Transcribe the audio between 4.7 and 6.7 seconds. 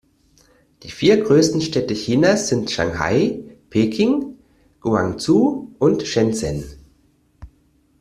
Guangzhou und Shenzhen.